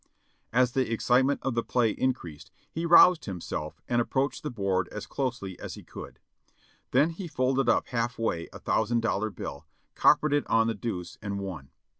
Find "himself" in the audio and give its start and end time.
3.25-3.79